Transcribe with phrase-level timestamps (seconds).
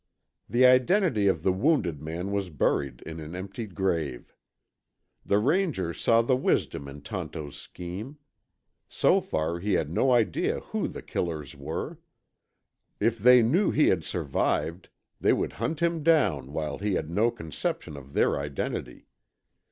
[0.49, 4.33] The identity of the wounded man was buried in an empty grave.
[5.23, 8.17] The Ranger saw the wisdom in Tonto's scheme.
[8.89, 11.99] So far he had no idea who the killers were.
[12.99, 17.29] If they knew he had survived, they would hunt him down while he had no
[17.29, 19.05] conception of their identity.